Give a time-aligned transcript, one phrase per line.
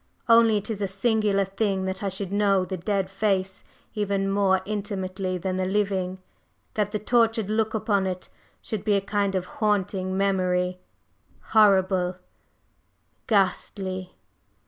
[0.27, 3.63] Only it is a singular thing that I should know the dead face
[3.93, 6.17] even more intimately than the living
[6.73, 8.27] that the tortured look upon it
[8.63, 10.79] should be a kind of haunting memory
[11.49, 12.15] horrible
[13.27, 14.15] ghastly.